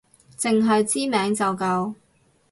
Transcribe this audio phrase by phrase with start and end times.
[0.35, 1.93] 淨係知名就夠